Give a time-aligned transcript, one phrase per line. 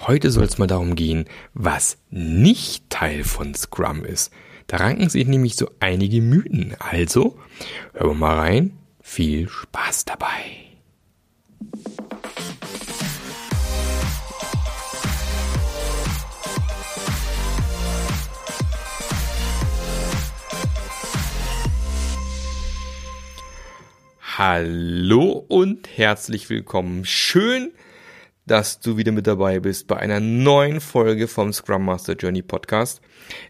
[0.00, 1.24] Heute soll es mal darum gehen,
[1.54, 4.32] was nicht Teil von Scrum ist.
[4.66, 6.74] Da ranken sich nämlich so einige Mythen.
[6.78, 7.38] Also,
[7.92, 8.78] hören wir mal rein.
[9.00, 10.64] Viel Spaß dabei.
[24.36, 27.04] Hallo und herzlich willkommen.
[27.04, 27.72] Schön,
[28.46, 33.00] dass du wieder mit dabei bist bei einer neuen Folge vom Scrum Master Journey Podcast,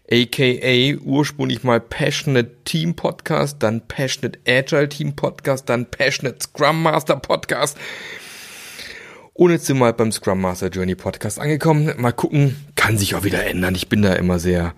[0.09, 7.17] aka ursprünglich mal Passionate Team Podcast, dann Passionate Agile Team Podcast, dann Passionate Scrum Master
[7.17, 7.77] Podcast.
[9.33, 11.93] Und jetzt sind wir beim Scrum Master Journey Podcast angekommen.
[11.97, 13.75] Mal gucken, kann sich auch wieder ändern.
[13.75, 14.73] Ich bin da immer sehr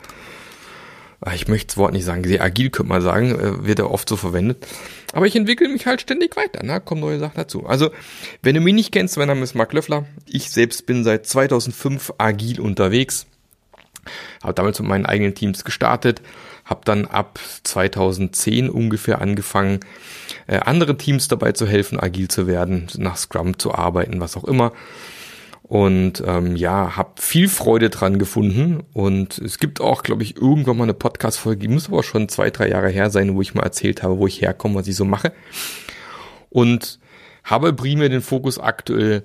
[1.34, 4.08] ich möchte das Wort nicht sagen, sehr agil könnte man sagen, äh, wird er oft
[4.08, 4.66] so verwendet.
[5.14, 6.80] Aber ich entwickle mich halt ständig weiter, ne?
[6.80, 7.66] kommen neue Sachen dazu.
[7.66, 7.90] Also,
[8.44, 10.06] wenn du mich nicht kennst, mein Name ist Marc Löffler.
[10.26, 13.26] Ich selbst bin seit 2005 agil unterwegs.
[14.44, 16.22] Habe damals mit meinen eigenen Teams gestartet,
[16.64, 19.80] habe dann ab 2010 ungefähr angefangen,
[20.46, 24.46] äh, andere Teams dabei zu helfen, agil zu werden, nach Scrum zu arbeiten, was auch
[24.46, 24.72] immer
[25.68, 30.78] und ähm, ja, habe viel Freude dran gefunden und es gibt auch, glaube ich, irgendwann
[30.78, 33.64] mal eine Podcast-Folge, die muss aber schon zwei, drei Jahre her sein, wo ich mal
[33.64, 35.34] erzählt habe, wo ich herkomme, was ich so mache
[36.50, 37.00] und
[37.44, 39.24] habe primär den Fokus aktuell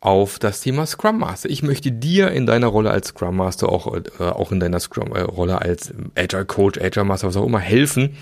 [0.00, 1.50] auf das Thema Scrum Master.
[1.50, 5.12] Ich möchte dir in deiner Rolle als Scrum Master, auch, äh, auch in deiner Scrum
[5.12, 8.16] äh, Rolle als Agile Coach, Agile Master, was auch immer, helfen,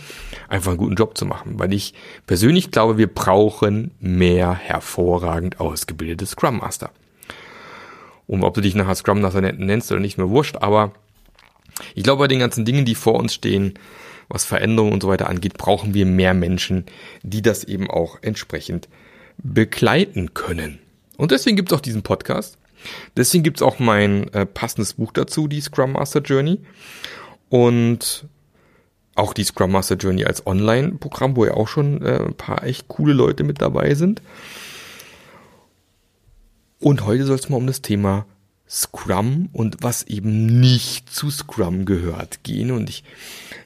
[0.49, 1.59] einfach einen guten Job zu machen.
[1.59, 1.93] Weil ich
[2.27, 6.91] persönlich glaube, wir brauchen mehr hervorragend ausgebildete Scrum Master.
[8.27, 10.57] Und ob du dich nachher Scrum Master nennst oder nicht, mehr wurscht.
[10.57, 10.93] Aber
[11.95, 13.75] ich glaube, bei den ganzen Dingen, die vor uns stehen,
[14.29, 16.87] was Veränderungen und so weiter angeht, brauchen wir mehr Menschen,
[17.23, 18.89] die das eben auch entsprechend
[19.39, 20.79] begleiten können.
[21.17, 22.59] Und deswegen gibt es auch diesen Podcast.
[23.17, 26.61] Deswegen gibt es auch mein äh, passendes Buch dazu, die Scrum Master Journey.
[27.49, 28.27] Und
[29.15, 32.89] auch die Scrum Master Journey als Online-Programm, wo ja auch schon äh, ein paar echt
[32.89, 34.21] coole Leute mit dabei sind.
[36.79, 38.27] Und heute soll es mal um das Thema
[38.69, 42.71] Scrum und was eben nicht zu Scrum gehört gehen.
[42.71, 43.05] Und ich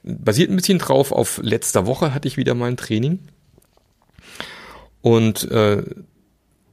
[0.02, 3.20] basiert ein bisschen drauf, auf letzter Woche hatte ich wieder mal ein Training.
[5.00, 5.82] Und äh,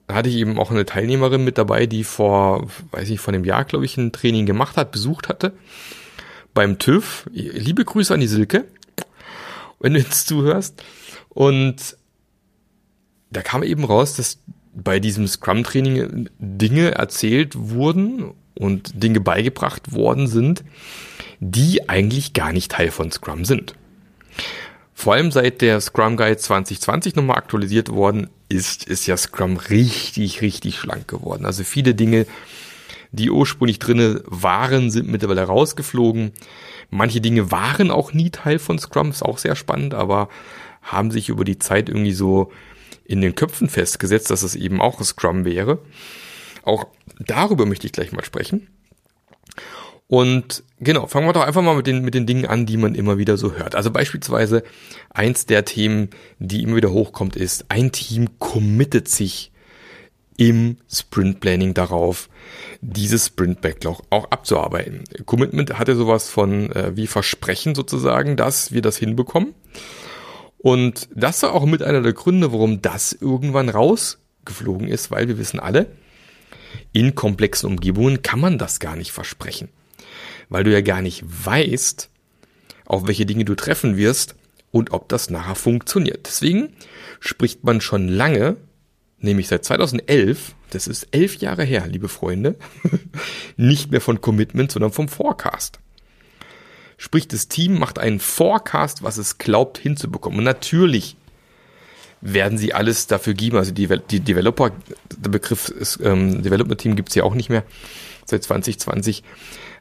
[0.10, 3.66] hatte ich eben auch eine Teilnehmerin mit dabei, die vor, weiß ich, vor einem Jahr,
[3.66, 5.54] glaube ich, ein Training gemacht hat, besucht hatte.
[6.54, 7.26] Beim TÜV.
[7.32, 8.66] Liebe Grüße an die Silke,
[9.80, 10.82] wenn du jetzt zuhörst.
[11.30, 11.98] Und
[13.30, 14.40] da kam eben raus, dass
[14.84, 20.64] bei diesem Scrum-Training Dinge erzählt wurden und Dinge beigebracht worden sind,
[21.40, 23.74] die eigentlich gar nicht Teil von Scrum sind.
[24.94, 30.42] Vor allem seit der Scrum Guide 2020 nochmal aktualisiert worden ist, ist ja Scrum richtig,
[30.42, 31.46] richtig schlank geworden.
[31.46, 32.26] Also viele Dinge,
[33.12, 36.32] die ursprünglich drinne waren, sind mittlerweile rausgeflogen.
[36.90, 40.30] Manche Dinge waren auch nie Teil von Scrum, ist auch sehr spannend, aber
[40.82, 42.52] haben sich über die Zeit irgendwie so
[43.08, 45.80] in den Köpfen festgesetzt, dass es eben auch Scrum wäre.
[46.64, 46.88] Auch
[47.20, 48.68] darüber möchte ich gleich mal sprechen.
[50.08, 52.96] Und genau, fangen wir doch einfach mal mit den, mit den Dingen an, die man
[52.96, 53.76] immer wieder so hört.
[53.76, 54.64] Also beispielsweise
[55.10, 56.10] eins der Themen,
[56.40, 59.52] die immer wieder hochkommt, ist, ein Team committet sich
[60.38, 62.30] im Sprint Planning darauf,
[62.82, 65.04] dieses Sprint Backlog auch abzuarbeiten.
[65.26, 69.56] Commitment hat ja sowas von äh, wie Versprechen sozusagen, dass wir das hinbekommen.
[70.68, 75.38] Und das war auch mit einer der Gründe, warum das irgendwann rausgeflogen ist, weil wir
[75.38, 75.88] wissen alle,
[76.92, 79.70] in komplexen Umgebungen kann man das gar nicht versprechen.
[80.50, 82.10] Weil du ja gar nicht weißt,
[82.86, 84.36] auf welche Dinge du treffen wirst
[84.70, 86.28] und ob das nachher funktioniert.
[86.28, 86.74] Deswegen
[87.22, 88.58] spricht man schon lange,
[89.20, 92.58] nämlich seit 2011, das ist elf Jahre her, liebe Freunde,
[93.56, 95.80] nicht mehr von Commitment, sondern vom Forecast.
[96.98, 100.40] Sprich, das Team macht einen Forecast, was es glaubt hinzubekommen.
[100.40, 101.16] Und natürlich
[102.22, 103.58] werden sie alles dafür geben.
[103.58, 104.72] Also die, die Developer,
[105.16, 107.64] der Begriff ist, ähm, Development Team gibt's ja auch nicht mehr
[108.26, 109.24] seit 2020.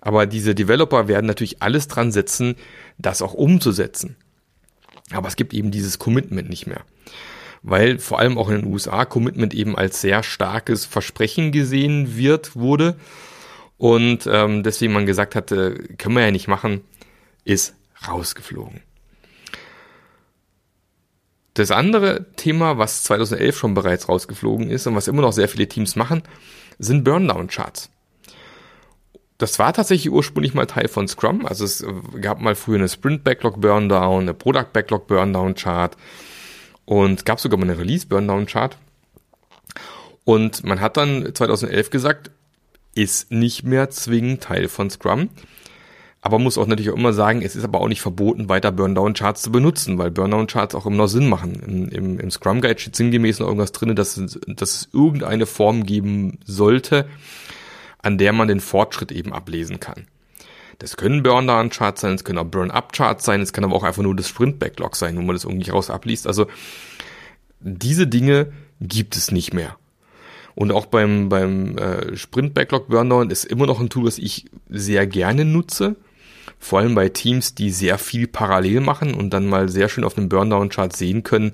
[0.00, 2.56] Aber diese Developer werden natürlich alles dran setzen,
[2.98, 4.16] das auch umzusetzen.
[5.10, 6.82] Aber es gibt eben dieses Commitment nicht mehr.
[7.62, 12.54] Weil vor allem auch in den USA Commitment eben als sehr starkes Versprechen gesehen wird,
[12.54, 12.96] wurde.
[13.78, 16.82] Und ähm, deswegen man gesagt hatte, können wir ja nicht machen,
[17.46, 17.74] ist
[18.06, 18.82] rausgeflogen.
[21.54, 25.66] Das andere Thema, was 2011 schon bereits rausgeflogen ist und was immer noch sehr viele
[25.66, 26.22] Teams machen,
[26.78, 27.88] sind Burndown-Charts.
[29.38, 31.46] Das war tatsächlich ursprünglich mal Teil von Scrum.
[31.46, 31.84] Also es
[32.20, 35.96] gab mal früher eine Sprint Backlog Burndown, eine Product Backlog Burndown Chart
[36.84, 38.76] und gab sogar mal eine Release Burndown Chart.
[40.24, 42.30] Und man hat dann 2011 gesagt,
[42.94, 45.30] ist nicht mehr zwingend Teil von Scrum.
[46.26, 49.42] Aber muss auch natürlich auch immer sagen, es ist aber auch nicht verboten, weiter Burndown-Charts
[49.42, 51.54] zu benutzen, weil Burndown-Charts auch immer noch Sinn machen.
[51.64, 55.86] Im, im, im Scrum Guide steht sinngemäß noch irgendwas drin, dass, dass es irgendeine Form
[55.86, 57.06] geben sollte,
[58.02, 60.08] an der man den Fortschritt eben ablesen kann.
[60.80, 64.16] Das können Burn-Down-Charts sein, es können auch Burn-Up-Charts sein, es kann aber auch einfach nur
[64.16, 66.26] das Sprint-Backlog sein, wo man das irgendwie raus abliest.
[66.26, 66.48] Also
[67.60, 69.76] diese Dinge gibt es nicht mehr.
[70.56, 75.06] Und auch beim, beim äh, Sprint-Backlog Burndown ist immer noch ein Tool, was ich sehr
[75.06, 75.94] gerne nutze.
[76.58, 80.16] Vor allem bei Teams, die sehr viel parallel machen und dann mal sehr schön auf
[80.16, 81.52] einem Burndown-Chart sehen können,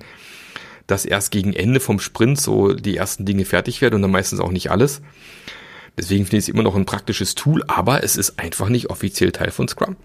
[0.86, 4.40] dass erst gegen Ende vom Sprint so die ersten Dinge fertig werden und dann meistens
[4.40, 5.02] auch nicht alles.
[5.98, 9.32] Deswegen finde ich es immer noch ein praktisches Tool, aber es ist einfach nicht offiziell
[9.32, 9.96] Teil von Scrum.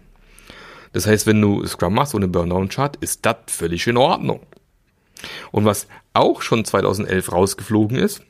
[0.94, 4.42] Das heißt, wenn du Scrum machst ohne Burnout-Chart, ist das völlig in Ordnung.
[5.52, 8.22] Und was auch schon 2011 rausgeflogen ist,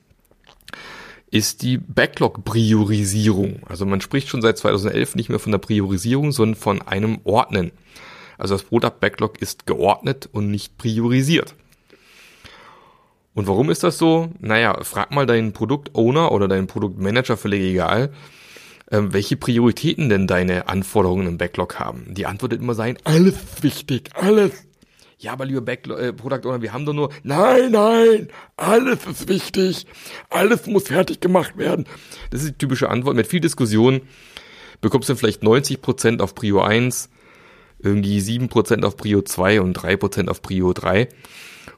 [1.29, 3.61] ist die Backlog-Priorisierung.
[3.67, 7.71] Also man spricht schon seit 2011 nicht mehr von der Priorisierung, sondern von einem Ordnen.
[8.37, 11.55] Also das Product Backlog ist geordnet und nicht priorisiert.
[13.33, 14.29] Und warum ist das so?
[14.39, 18.11] Naja, frag mal deinen Produktowner oder deinen Produktmanager, völlig egal,
[18.89, 22.13] ähm, welche Prioritäten denn deine Anforderungen im Backlog haben.
[22.13, 24.66] Die Antwort wird immer sein, alles wichtig, alles.
[25.19, 29.27] Ja, aber lieber Backlog, äh, Product Owner, wir haben doch nur, nein, nein, alles ist
[29.27, 29.87] wichtig,
[30.29, 31.85] alles muss fertig gemacht werden.
[32.29, 33.15] Das ist die typische Antwort.
[33.15, 34.01] Mit viel Diskussion
[34.79, 37.09] bekommst du vielleicht 90% auf Prio 1,
[37.79, 41.09] irgendwie 7% auf Prio 2 und 3% auf Prio 3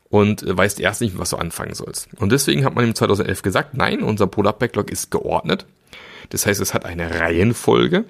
[0.10, 2.10] und äh, weißt erst nicht, was du anfangen sollst.
[2.18, 5.66] Und deswegen hat man im 2011 gesagt, nein, unser Product Backlog ist geordnet.
[6.30, 8.04] Das heißt, es hat eine Reihenfolge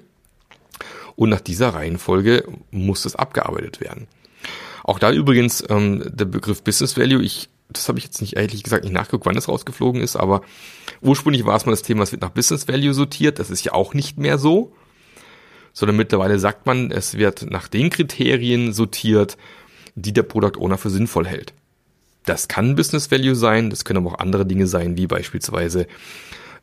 [1.14, 4.08] und nach dieser Reihenfolge muss es abgearbeitet werden.
[4.84, 8.62] Auch da übrigens ähm, der Begriff Business Value, ich, das habe ich jetzt nicht ehrlich
[8.62, 10.42] gesagt nicht nachgeguckt, wann es rausgeflogen ist, aber
[11.00, 13.72] ursprünglich war es mal das Thema, es wird nach Business Value sortiert, das ist ja
[13.72, 14.72] auch nicht mehr so,
[15.72, 19.36] sondern mittlerweile sagt man, es wird nach den Kriterien sortiert,
[19.94, 21.52] die der Product Owner für sinnvoll hält.
[22.26, 25.86] Das kann Business Value sein, das können aber auch andere Dinge sein, wie beispielsweise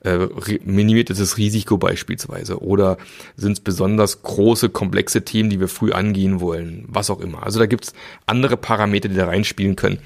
[0.04, 0.28] äh,
[0.64, 2.98] minimiertes Risiko beispielsweise oder
[3.36, 7.44] sind es besonders große, komplexe Themen, die wir früh angehen wollen, was auch immer.
[7.44, 7.94] Also da gibt's
[8.26, 10.00] andere Parameter, die da reinspielen können,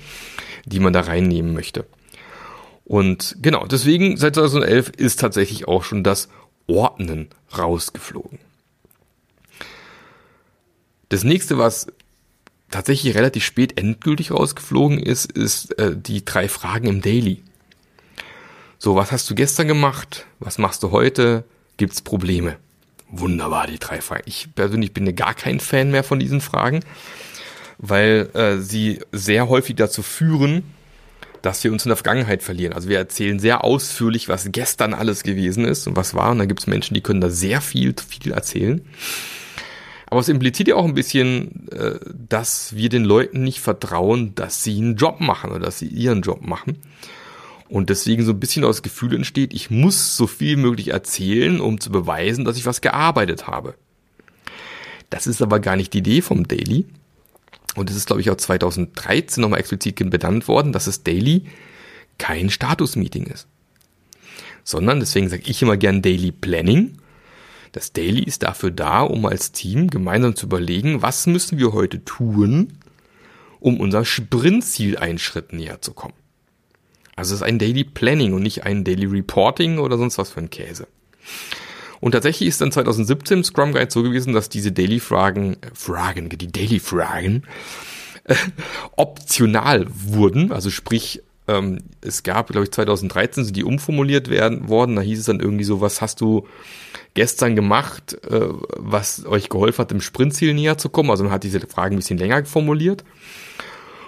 [0.66, 1.86] die man da reinnehmen möchte.
[2.86, 6.30] Und genau, deswegen seit 2011 ist tatsächlich auch schon das
[6.68, 8.40] Ordnen rausgeflogen.
[11.10, 11.88] Das nächste, was
[12.70, 17.44] tatsächlich relativ spät endgültig rausgeflogen ist, ist äh, die drei Fragen im Daily.
[18.84, 20.26] So, was hast du gestern gemacht?
[20.40, 21.44] Was machst du heute?
[21.78, 22.56] Gibt's Probleme?
[23.12, 24.24] Wunderbar, die drei Fragen.
[24.26, 26.80] Ich persönlich bin gar kein Fan mehr von diesen Fragen,
[27.78, 30.64] weil äh, sie sehr häufig dazu führen,
[31.44, 32.74] dass wir uns in der Vergangenheit verlieren.
[32.74, 36.32] Also wir erzählen sehr ausführlich, was gestern alles gewesen ist und was war.
[36.32, 38.82] Und da gibt es Menschen, die können da sehr viel, viel erzählen.
[40.08, 44.64] Aber es impliziert ja auch ein bisschen, äh, dass wir den Leuten nicht vertrauen, dass
[44.64, 46.80] sie einen Job machen oder dass sie ihren Job machen.
[47.72, 51.80] Und deswegen so ein bisschen das Gefühl entsteht, ich muss so viel möglich erzählen, um
[51.80, 53.76] zu beweisen, dass ich was gearbeitet habe.
[55.10, 56.86] Das ist aber gar nicht die Idee vom Daily.
[57.76, 61.46] Und es ist, glaube ich, auch 2013 nochmal explizit benannt worden, dass das Daily
[62.18, 63.48] kein Status-Meeting ist.
[64.64, 66.98] Sondern, deswegen sage ich immer gern Daily Planning
[67.72, 72.04] das Daily ist dafür da, um als Team gemeinsam zu überlegen, was müssen wir heute
[72.04, 72.74] tun,
[73.60, 76.14] um unser Sprintziel einen Schritt näher zu kommen.
[77.16, 80.40] Also es ist ein Daily Planning und nicht ein Daily Reporting oder sonst was für
[80.40, 80.88] ein Käse.
[82.00, 85.68] Und tatsächlich ist dann 2017 im Scrum Guide so gewesen, dass diese Daily Fragen, äh,
[85.74, 87.44] Fragen, die Daily Fragen,
[88.24, 88.36] äh,
[88.96, 90.52] optional wurden.
[90.52, 94.96] Also sprich, ähm, es gab, glaube ich, 2013 sind die umformuliert werden worden.
[94.96, 96.48] Da hieß es dann irgendwie so, was hast du
[97.14, 101.12] gestern gemacht, äh, was euch geholfen hat, dem Sprintziel näher zu kommen.
[101.12, 103.04] Also man hat diese Fragen ein bisschen länger formuliert.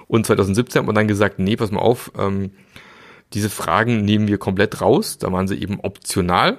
[0.07, 2.51] Und 2017 hat man dann gesagt, nee, pass mal auf, ähm,
[3.33, 5.17] diese Fragen nehmen wir komplett raus.
[5.17, 6.57] Da waren sie eben optional,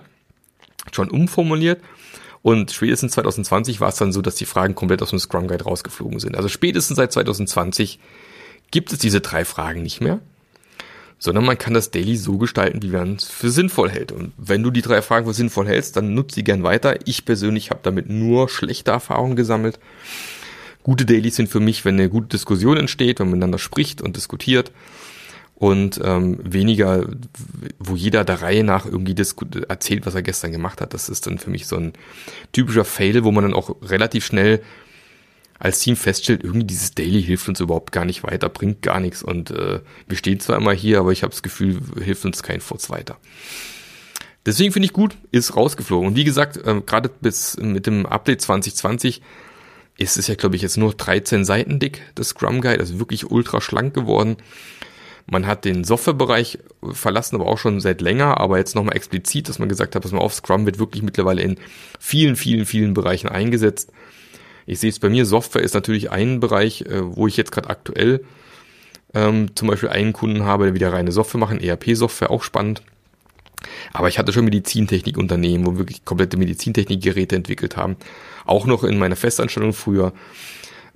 [0.92, 1.80] schon umformuliert.
[2.42, 5.64] Und spätestens 2020 war es dann so, dass die Fragen komplett aus dem Scrum Guide
[5.64, 6.36] rausgeflogen sind.
[6.36, 7.98] Also spätestens seit 2020
[8.70, 10.20] gibt es diese drei Fragen nicht mehr
[11.24, 14.12] sondern man kann das Daily so gestalten, wie man es für sinnvoll hält.
[14.12, 16.98] Und wenn du die drei Fragen für sinnvoll hältst, dann nutze sie gern weiter.
[17.06, 19.78] Ich persönlich habe damit nur schlechte Erfahrungen gesammelt.
[20.82, 24.16] Gute Dailies sind für mich, wenn eine gute Diskussion entsteht, wenn man miteinander spricht und
[24.16, 24.70] diskutiert
[25.54, 27.06] und ähm, weniger,
[27.78, 29.14] wo jeder der Reihe nach irgendwie
[29.68, 30.94] erzählt, was er gestern gemacht hat.
[30.94, 31.92] Das ist dann für mich so ein
[32.52, 34.62] typischer Fail, wo man dann auch relativ schnell
[35.58, 39.22] als Team feststellt, irgendwie dieses Daily hilft uns überhaupt gar nicht weiter, bringt gar nichts
[39.22, 42.60] und äh, wir stehen zwar immer hier, aber ich habe das Gefühl, hilft uns kein
[42.60, 43.18] Furz weiter.
[44.44, 46.08] Deswegen finde ich gut, ist rausgeflogen.
[46.08, 49.22] Und wie gesagt, äh, gerade bis mit dem Update 2020
[49.96, 53.30] ist es ja, glaube ich, jetzt nur 13 Seiten dick, das Scrum Guide, also wirklich
[53.30, 54.36] ultra schlank geworden.
[55.26, 56.58] Man hat den Softwarebereich
[56.92, 60.12] verlassen, aber auch schon seit länger, aber jetzt nochmal explizit, dass man gesagt hat, dass
[60.12, 61.56] man auf Scrum wird wirklich mittlerweile in
[61.98, 63.90] vielen, vielen, vielen Bereichen eingesetzt.
[64.66, 67.70] Ich sehe es bei mir, Software ist natürlich ein Bereich, äh, wo ich jetzt gerade
[67.70, 68.24] aktuell
[69.14, 72.82] ähm, zum Beispiel einen Kunden habe, der wieder reine Software machen, ERP-Software, auch spannend.
[73.92, 77.96] Aber ich hatte schon Medizintechnikunternehmen, wo wirklich komplette Medizintechnikgeräte entwickelt haben.
[78.44, 80.12] Auch noch in meiner Festanstellung früher.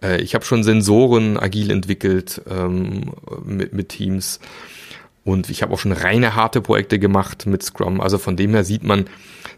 [0.03, 3.13] Äh, ich habe schon Sensoren agil entwickelt ähm,
[3.45, 4.41] mit, mit Teams.
[5.25, 8.01] Und ich habe auch schon reine harte Projekte gemacht mit Scrum.
[8.01, 9.07] Also von dem her sieht man,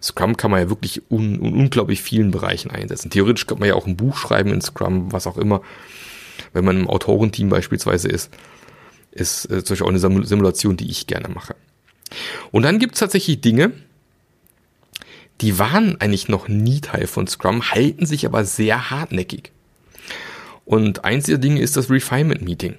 [0.03, 3.11] Scrum kann man ja wirklich un, un, unglaublich vielen Bereichen einsetzen.
[3.11, 5.63] Theoretisch könnte man ja auch ein Buch schreiben in Scrum, was auch immer.
[6.53, 8.31] Wenn man im Autorenteam beispielsweise ist,
[9.13, 11.55] ist äh, zum Beispiel auch eine Simulation, die ich gerne mache.
[12.51, 13.73] Und dann gibt es tatsächlich Dinge,
[15.41, 19.53] die waren eigentlich noch nie Teil von Scrum, halten sich aber sehr hartnäckig.
[20.65, 22.77] Und eins dieser Dinge ist das Refinement Meeting.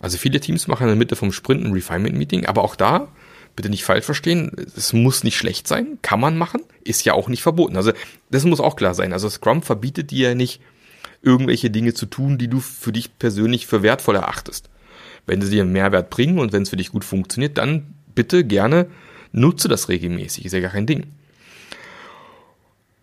[0.00, 3.08] Also viele Teams machen in der Mitte vom Sprint ein Refinement Meeting, aber auch da,
[3.56, 7.28] bitte nicht falsch verstehen, es muss nicht schlecht sein, kann man machen, ist ja auch
[7.28, 7.76] nicht verboten.
[7.76, 7.92] Also
[8.30, 9.12] das muss auch klar sein.
[9.12, 10.60] Also Scrum verbietet dir ja nicht,
[11.22, 14.70] irgendwelche Dinge zu tun, die du für dich persönlich für wertvoll erachtest.
[15.26, 18.44] Wenn sie dir einen Mehrwert bringen und wenn es für dich gut funktioniert, dann bitte
[18.44, 18.86] gerne
[19.32, 21.06] nutze das regelmäßig, ist ja gar kein Ding.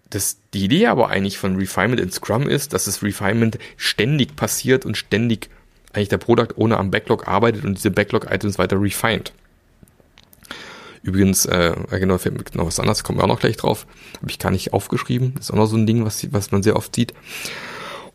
[0.10, 4.86] Das, die Idee aber eigentlich von Refinement in Scrum ist, dass das Refinement ständig passiert
[4.86, 5.50] und ständig
[5.94, 9.34] eigentlich der Product Owner am Backlog arbeitet und diese Backlog-Items weiter refined.
[11.04, 13.86] Übrigens, äh, genau, fällt mir noch was anderes, kommen wir auch noch gleich drauf.
[14.18, 15.34] Habe ich gar nicht aufgeschrieben.
[15.36, 17.14] Das ist auch noch so ein Ding, was, was man sehr oft sieht.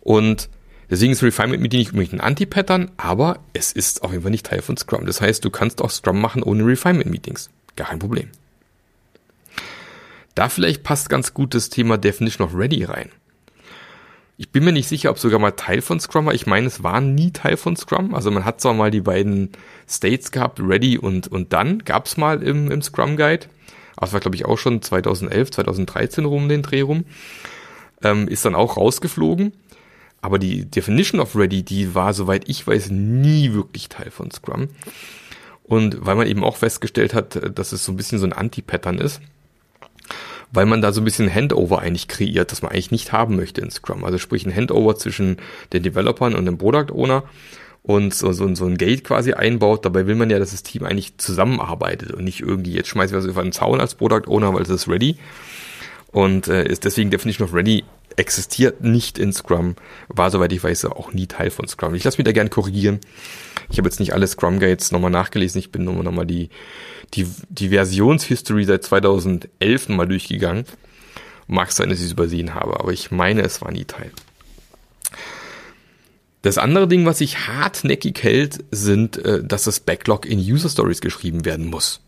[0.01, 0.49] Und
[0.91, 4.47] deswegen ist Refinement Meeting nicht unbedingt ein Anti-Pattern, aber es ist auf jeden Fall nicht
[4.47, 5.07] Teil von Scrum.
[5.07, 7.51] Das heißt, du kannst auch Scrum machen ohne Refinement Meetings.
[7.77, 8.29] Gar kein Problem.
[10.35, 13.11] Da vielleicht passt ganz gut das Thema Definition of Ready rein.
[14.39, 16.35] Ich bin mir nicht sicher, ob sogar mal Teil von Scrum war.
[16.35, 18.15] Ich meine, es war nie Teil von Scrum.
[18.15, 19.51] Also man hat zwar mal die beiden
[19.89, 23.47] States gehabt, Ready und, und dann gab es mal im, im Scrum Guide.
[23.97, 27.05] Aber es war, glaube ich, auch schon 2011, 2013 rum den Dreh rum.
[28.03, 29.53] Ähm, ist dann auch rausgeflogen.
[30.23, 34.71] Aber die Definition of Ready, die war, soweit ich weiß, nie wirklich Teil von Scrum.
[35.63, 38.99] Und weil man eben auch festgestellt hat, dass es so ein bisschen so ein Anti-Pattern
[38.99, 39.21] ist,
[40.53, 43.61] weil man da so ein bisschen Handover eigentlich kreiert, das man eigentlich nicht haben möchte
[43.61, 44.05] in Scrum.
[44.05, 45.39] Also sprich ein Handover zwischen
[45.73, 47.25] den Developern und dem Product Owner
[47.83, 49.85] und so, so, so ein Gate quasi einbaut.
[49.85, 53.19] Dabei will man ja, dass das Team eigentlich zusammenarbeitet und nicht irgendwie, jetzt schmeißen wir
[53.19, 55.17] was über den Zaun als Product Owner, weil es ist ready.
[56.13, 57.85] Und äh, ist deswegen Definition of Ready
[58.17, 59.77] existiert nicht in Scrum,
[60.09, 61.95] war soweit ich weiß auch nie Teil von Scrum.
[61.95, 63.01] Ich lasse mich da gerne korrigieren.
[63.71, 66.51] Ich habe jetzt nicht alle Scrum Gates nochmal nachgelesen, ich bin nur nochmal die,
[67.15, 70.65] die, die Versionshistory seit 2011 mal durchgegangen.
[71.47, 74.13] Mag sein, dass ich es übersehen habe, aber ich meine, es war nie Teil.
[76.43, 81.01] Das andere Ding, was sich hartnäckig hält, sind, äh, dass das Backlog in User Stories
[81.01, 82.01] geschrieben werden muss.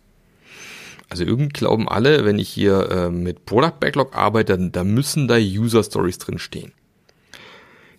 [1.09, 5.29] Also irgendwie glauben alle, wenn ich hier äh, mit Product Backlog arbeite, dann, da müssen
[5.29, 6.73] da User Stories drin stehen.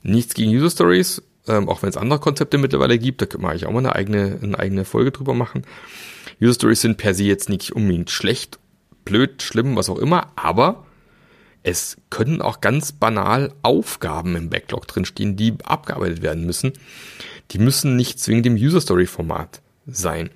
[0.04, 3.50] Nichts gegen User Stories, ähm, auch wenn es andere Konzepte mittlerweile gibt, da können wir
[3.50, 5.64] eigentlich auch mal eine eigene, eine eigene Folge drüber machen.
[6.42, 8.60] User Stories sind per se jetzt nicht unbedingt schlecht,
[9.04, 10.86] blöd, schlimm, was auch immer, aber
[11.64, 16.74] es können auch ganz banal Aufgaben im Backlog drinstehen, die abgearbeitet werden müssen.
[17.52, 20.30] Die müssen nicht zwingend im User Story Format sein.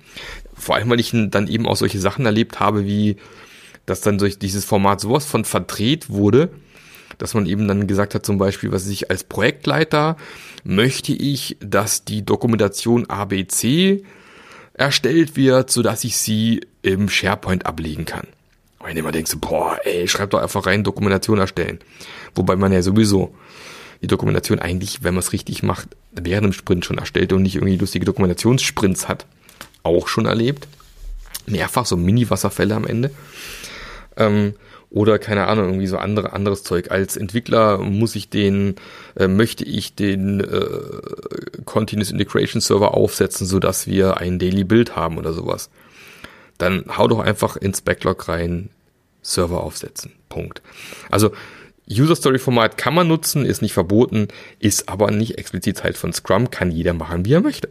[0.54, 3.16] Vor allem, weil ich dann eben auch solche Sachen erlebt habe, wie
[3.86, 6.50] dass dann durch dieses Format sowas von verdreht wurde,
[7.18, 10.16] dass man eben dann gesagt hat, zum Beispiel, was ich als Projektleiter
[10.62, 14.04] möchte ich, dass die Dokumentation ABC
[14.80, 18.26] erstellt wird, so dass ich sie im SharePoint ablegen kann.
[18.78, 21.80] Und wenn immer denkst, boah, ey, schreib doch einfach rein Dokumentation erstellen.
[22.34, 23.34] Wobei man ja sowieso
[24.00, 27.56] die Dokumentation eigentlich, wenn man es richtig macht, während dem Sprint schon erstellt und nicht
[27.56, 29.26] irgendwie lustige Dokumentationssprints hat.
[29.82, 30.66] Auch schon erlebt.
[31.46, 33.10] Mehrfach so Mini-Wasserfälle am Ende.
[34.16, 34.54] Ähm,
[34.90, 36.90] oder keine Ahnung, irgendwie so andere, anderes Zeug.
[36.90, 38.74] Als Entwickler muss ich den,
[39.16, 44.96] äh, möchte ich den äh, Continuous Integration Server aufsetzen, so dass wir ein Daily Build
[44.96, 45.70] haben oder sowas.
[46.58, 48.70] Dann hau doch einfach ins Backlog rein,
[49.22, 50.12] Server aufsetzen.
[50.28, 50.60] Punkt.
[51.08, 51.30] Also
[51.88, 54.28] User Story Format kann man nutzen, ist nicht verboten,
[54.58, 57.68] ist aber nicht explizit Teil von Scrum, kann jeder machen, wie er möchte.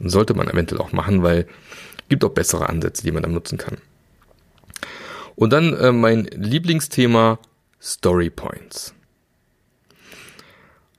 [0.00, 1.46] Und sollte man eventuell auch machen, weil
[2.08, 3.78] gibt auch bessere Ansätze, die man dann nutzen kann.
[5.34, 7.38] Und dann äh, mein Lieblingsthema
[7.80, 8.94] Story Points.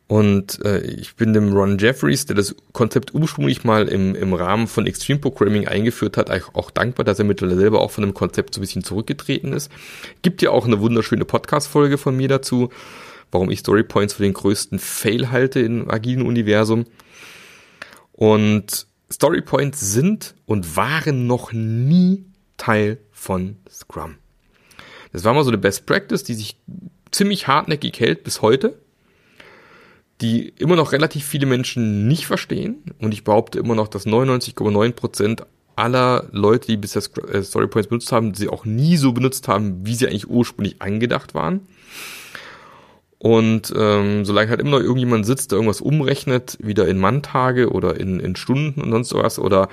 [0.08, 4.68] Und äh, ich bin dem Ron Jeffries, der das Konzept ursprünglich mal im, im Rahmen
[4.68, 8.14] von Extreme Programming eingeführt hat, auch, auch dankbar, dass er mittlerweile selber auch von dem
[8.14, 9.72] Konzept so ein bisschen zurückgetreten ist.
[10.22, 12.70] Gibt ja auch eine wunderschöne Podcast-Folge von mir dazu,
[13.32, 16.86] warum ich Storypoints für den größten Fail halte im agilen Universum.
[18.12, 22.26] Und Storypoints sind und waren noch nie
[22.58, 24.18] Teil von Scrum.
[25.14, 26.58] Das war mal so eine Best Practice, die sich
[27.12, 28.78] ziemlich hartnäckig hält bis heute
[30.24, 32.84] die immer noch relativ viele Menschen nicht verstehen.
[33.00, 35.44] Und ich behaupte immer noch, dass 99,9%
[35.76, 39.96] aller Leute, die bisher äh, Storypoints benutzt haben, sie auch nie so benutzt haben, wie
[39.96, 41.68] sie eigentlich ursprünglich angedacht waren.
[43.18, 48.00] Und ähm, solange halt immer noch irgendjemand sitzt, der irgendwas umrechnet, wieder in Manntage oder
[48.00, 49.70] in, in Stunden und sonst was, oder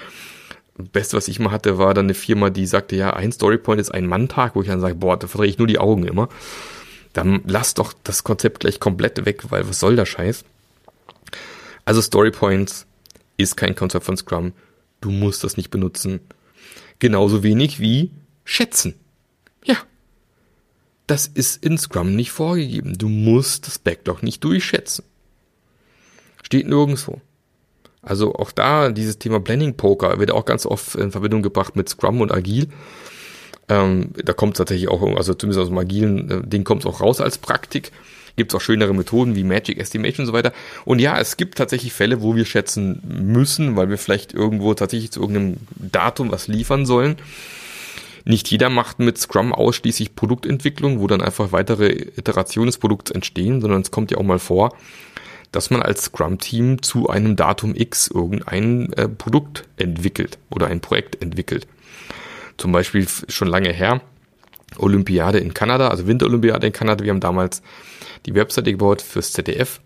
[0.83, 3.91] Beste, was ich mal hatte, war dann eine Firma, die sagte, ja, ein Storypoint ist
[3.91, 6.29] ein Manntag, wo ich dann sage, boah, da verdrehe ich nur die Augen immer
[7.13, 10.45] dann lass doch das Konzept gleich komplett weg, weil was soll der Scheiß?
[11.85, 12.87] Also Story Points
[13.37, 14.53] ist kein Konzept von Scrum.
[15.01, 16.21] Du musst das nicht benutzen.
[16.99, 18.11] Genauso wenig wie
[18.45, 18.95] schätzen.
[19.65, 19.77] Ja.
[21.07, 22.97] Das ist in Scrum nicht vorgegeben.
[22.97, 25.05] Du musst das Backlog nicht durchschätzen.
[26.43, 27.21] Steht nirgendwo.
[28.03, 31.89] Also auch da, dieses Thema Blending Poker wird auch ganz oft in Verbindung gebracht mit
[31.89, 32.69] Scrum und Agil.
[33.69, 36.87] Ähm, da kommt es tatsächlich auch, also zumindest aus dem agilen äh, Ding kommt es
[36.87, 37.93] auch raus als Praktik.
[38.37, 40.53] Gibt es auch schönere Methoden wie Magic Estimation und so weiter.
[40.85, 45.11] Und ja, es gibt tatsächlich Fälle, wo wir schätzen müssen, weil wir vielleicht irgendwo tatsächlich
[45.11, 47.17] zu irgendeinem Datum was liefern sollen.
[48.25, 53.61] Nicht jeder macht mit Scrum ausschließlich Produktentwicklung, wo dann einfach weitere Iterationen des Produkts entstehen,
[53.61, 54.75] sondern es kommt ja auch mal vor,
[55.53, 61.21] dass man als Scrum-Team zu einem Datum X irgendein äh, Produkt entwickelt oder ein Projekt
[61.23, 61.67] entwickelt.
[62.57, 64.01] Zum Beispiel schon lange her,
[64.79, 67.05] Olympiade in Kanada, also Winterolympiade in Kanada.
[67.05, 67.63] Wir haben damals
[68.27, 69.81] die Webseite gebaut fürs ZDF.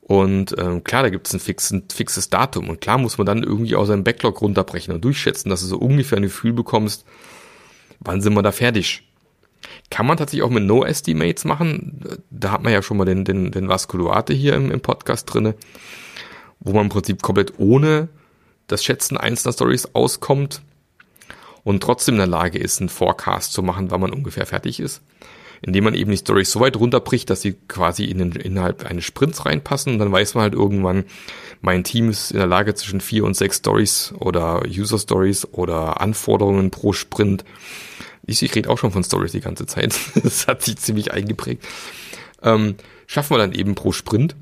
[0.00, 2.68] Und ähm, klar, da gibt es ein fixen, fixes Datum.
[2.68, 5.78] Und klar muss man dann irgendwie aus seinem Backlog runterbrechen und durchschätzen, dass du so
[5.78, 7.04] ungefähr ein Gefühl bekommst,
[8.00, 9.04] wann sind wir da fertig.
[9.90, 12.18] Kann man tatsächlich auch mit No-Estimates machen.
[12.30, 15.54] Da hat man ja schon mal den, den, den Vasculuate hier im, im Podcast drinne,
[16.60, 18.08] wo man im Prinzip komplett ohne
[18.66, 20.62] das Schätzen einzelner Stories auskommt
[21.64, 25.02] und trotzdem in der Lage ist, einen Forecast zu machen, wann man ungefähr fertig ist.
[25.64, 29.04] Indem man eben die Stories so weit runterbricht, dass sie quasi in den, innerhalb eines
[29.04, 31.04] Sprints reinpassen und dann weiß man halt irgendwann,
[31.60, 36.00] mein Team ist in der Lage zwischen vier und sechs Stories oder User Stories oder
[36.00, 37.44] Anforderungen pro Sprint.
[38.24, 39.94] Ich, ich rede auch schon von Stories die ganze Zeit.
[40.22, 41.64] das hat sich ziemlich eingeprägt.
[42.42, 44.36] Ähm, schaffen wir dann eben pro Sprint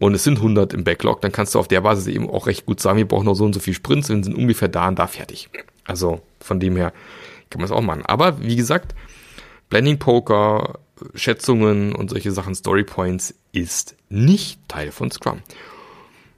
[0.00, 2.64] und es sind 100 im Backlog, dann kannst du auf der Basis eben auch recht
[2.64, 4.98] gut sagen, wir brauchen noch so und so viel Sprints, wir sind ungefähr da und
[4.98, 5.50] da fertig.
[5.84, 6.92] Also von dem her
[7.50, 8.06] kann man es auch machen.
[8.06, 8.94] Aber wie gesagt,
[9.68, 10.78] Blending Poker,
[11.14, 15.40] Schätzungen und solche Sachen, Story Points ist nicht Teil von Scrum.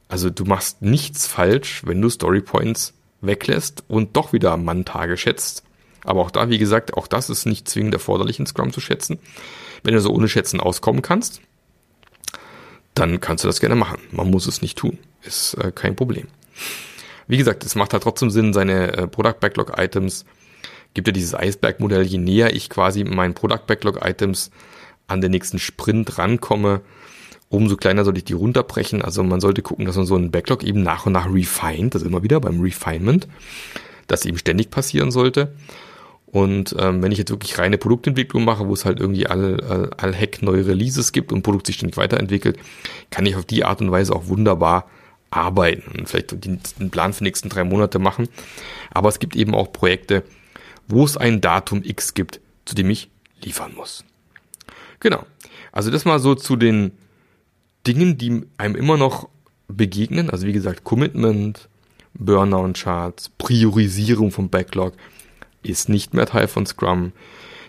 [0.09, 5.63] Also du machst nichts falsch, wenn du Story Points weglässt und doch wieder Manntage schätzt.
[6.05, 9.19] Aber auch da, wie gesagt, auch das ist nicht zwingend erforderlich in Scrum zu schätzen.
[9.83, 11.41] Wenn du so ohne Schätzen auskommen kannst,
[12.95, 13.99] dann kannst du das gerne machen.
[14.11, 14.99] Man muss es nicht tun.
[15.23, 16.27] Ist äh, kein Problem.
[17.29, 20.25] Wie gesagt, es macht halt trotzdem Sinn, seine äh, Product Backlog Items,
[20.95, 24.51] gibt ja dieses Eisberg-Modell, je näher ich quasi meinen Product Backlog Items
[25.07, 26.83] an den nächsten Sprint rankomme,
[27.49, 29.03] umso kleiner sollte ich die runterbrechen.
[29.03, 32.03] Also man sollte gucken, dass man so einen Backlog eben nach und nach refined, das
[32.03, 33.29] ist immer wieder beim Refinement,
[34.07, 35.55] das eben ständig passieren sollte.
[36.33, 39.91] Und ähm, wenn ich jetzt wirklich reine Produktentwicklung mache, wo es halt irgendwie all, all,
[39.99, 42.59] all Hack neue Releases gibt und Produkt sich ständig weiterentwickelt,
[43.11, 44.89] kann ich auf die Art und Weise auch wunderbar
[45.31, 48.29] arbeiten und vielleicht den Plan für die nächsten drei Monate machen.
[48.91, 50.25] Aber es gibt eben auch Projekte,
[50.89, 53.11] wo es ein Datum X gibt, zu dem ich
[53.43, 54.05] liefern muss.
[55.01, 55.27] Genau.
[55.71, 56.93] Also das mal so zu den
[57.87, 59.29] Dingen, die einem immer noch
[59.69, 60.31] begegnen.
[60.31, 61.69] Also wie gesagt, Commitment,
[62.15, 64.95] Burnout-Charts, Priorisierung vom Backlog
[65.63, 67.13] ist nicht mehr Teil von Scrum.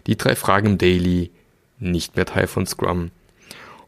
[0.07, 1.31] Die drei Fragen im Daily
[1.79, 3.11] nicht mehr Teil von Scrum.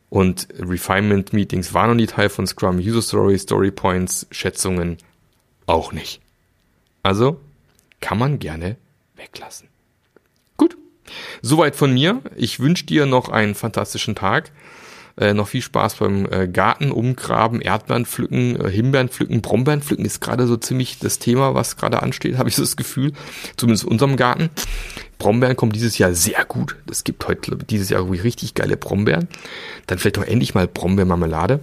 [0.10, 4.98] Und Refinement Meetings waren noch nie Teil von Scrum, User Story, Story Points, Schätzungen
[5.66, 6.22] auch nicht.
[7.04, 7.40] Also
[8.02, 8.78] kann man gerne
[9.16, 9.68] weglassen.
[10.58, 10.78] Gut.
[11.42, 12.22] Soweit von mir.
[12.36, 14.52] Ich wünsche dir noch einen fantastischen Tag.
[15.18, 20.04] Äh, noch viel Spaß beim äh, Garten umgraben, Erdbeeren pflücken, äh, Himbeeren pflücken, Brombeeren pflücken
[20.04, 23.14] ist gerade so ziemlich das Thema, was gerade ansteht, habe ich so das Gefühl.
[23.56, 24.50] Zumindest in unserem Garten.
[25.18, 26.76] Brombeeren kommen dieses Jahr sehr gut.
[26.92, 29.30] Es gibt heute dieses Jahr richtig geile Brombeeren.
[29.88, 31.62] Dann vielleicht auch endlich mal Brombeermarmelade.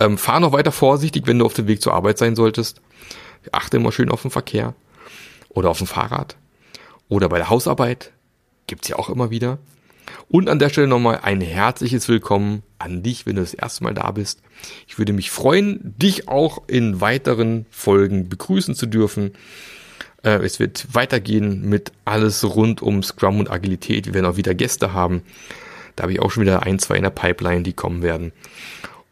[0.00, 2.80] Ähm, fahr noch weiter vorsichtig, wenn du auf dem Weg zur Arbeit sein solltest.
[3.52, 4.74] Achte immer schön auf den Verkehr.
[5.50, 6.36] Oder auf dem Fahrrad.
[7.08, 8.12] Oder bei der Hausarbeit.
[8.66, 9.58] Gibt's ja auch immer wieder.
[10.28, 13.94] Und an der Stelle nochmal ein herzliches Willkommen an dich, wenn du das erste Mal
[13.94, 14.40] da bist.
[14.86, 19.32] Ich würde mich freuen, dich auch in weiteren Folgen begrüßen zu dürfen.
[20.22, 24.06] Äh, es wird weitergehen mit alles rund um Scrum und Agilität.
[24.06, 25.22] Wir werden auch wieder Gäste haben.
[25.96, 28.32] Da habe ich auch schon wieder ein, zwei in der Pipeline, die kommen werden.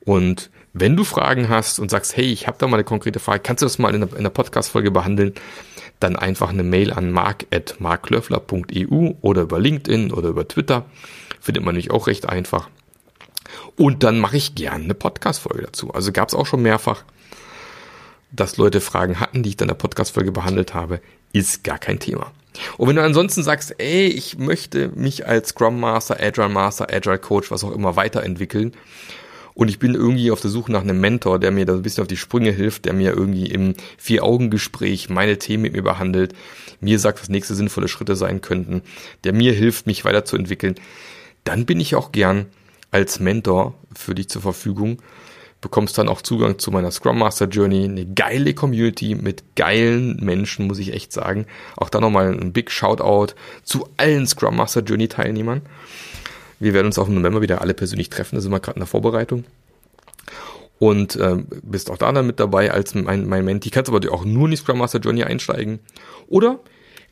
[0.05, 3.41] Und wenn du Fragen hast und sagst, hey, ich habe da mal eine konkrete Frage,
[3.41, 5.35] kannst du das mal in der, in der Podcast-Folge behandeln?
[6.03, 10.87] Dann einfach eine Mail an mark.marklöffler.eu oder über LinkedIn oder über Twitter.
[11.41, 12.69] Findet man nämlich auch recht einfach.
[13.77, 15.93] Und dann mache ich gerne eine Podcast-Folge dazu.
[15.93, 17.05] Also gab es auch schon mehrfach,
[18.33, 21.01] dass Leute Fragen hatten, die ich dann in der Podcast-Folge behandelt habe.
[21.33, 22.33] Ist gar kein Thema.
[22.79, 27.19] Und wenn du ansonsten sagst, ey, ich möchte mich als Scrum Master, Agile Master, Agile
[27.19, 28.73] Coach, was auch immer weiterentwickeln
[29.55, 32.03] und ich bin irgendwie auf der Suche nach einem Mentor, der mir da ein bisschen
[32.03, 36.35] auf die Sprünge hilft, der mir irgendwie im Vier-Augen-Gespräch meine Themen mit mir behandelt,
[36.81, 38.83] mir sagt, was nächste sinnvolle Schritte sein könnten,
[39.25, 40.77] der mir hilft, mich weiterzuentwickeln,
[41.45, 42.47] dann bin ich auch gern
[42.91, 45.03] als Mentor für dich zur Verfügung.
[45.61, 50.67] Bekommst dann auch Zugang zu meiner Scrum Master Journey, eine geile Community mit geilen Menschen,
[50.67, 51.47] muss ich echt sagen.
[51.77, 55.63] Auch da nochmal ein Big Shoutout zu allen Scrum Master Journey Teilnehmern.
[56.63, 58.83] Wir werden uns auch im November wieder alle persönlich treffen, da sind wir gerade in
[58.83, 59.45] der Vorbereitung.
[60.79, 63.71] Und äh, bist auch da dann mit dabei als mein, mein Menti.
[63.71, 65.81] Kannst aber auch nur in die Scrum Master Journey einsteigen.
[66.29, 66.61] Oder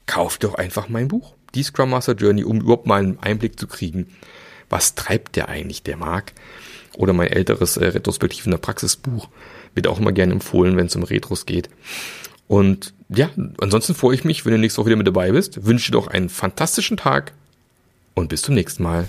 [0.07, 3.67] kauf doch einfach mein Buch, die Scrum Master Journey, um überhaupt mal einen Einblick zu
[3.67, 4.07] kriegen,
[4.69, 6.33] was treibt der eigentlich, der Marc.
[6.97, 9.29] Oder mein älteres äh, Retrospektiv in der Praxisbuch
[9.75, 11.71] wird auch immer gerne empfohlen, wenn es um Retros geht.
[12.47, 15.67] Und ja, ansonsten freue ich mich, wenn du nächste Woche wieder mit dabei bist.
[15.67, 17.33] Wünsche dir doch einen fantastischen Tag
[18.15, 19.09] und bis zum nächsten Mal